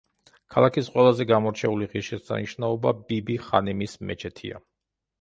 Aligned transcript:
ქალაქის 0.53 0.89
ყველაზე 0.95 1.27
გამორჩეული 1.33 1.89
ღირსშესანიშნაობა 1.93 2.97
ბიბი-ხანიმის 3.05 3.99
მეჩეთია. 4.11 4.69